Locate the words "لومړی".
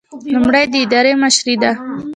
0.33-0.65